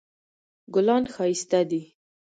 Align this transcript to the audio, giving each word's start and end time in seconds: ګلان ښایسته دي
ګلان 0.73 1.03
ښایسته 1.13 1.59
دي 1.69 1.81